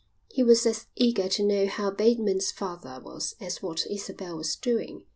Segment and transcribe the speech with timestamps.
[0.31, 5.03] He was as eager to know how Bateman's father was as what Isabel was doing.